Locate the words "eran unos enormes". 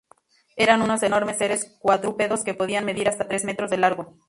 0.55-1.37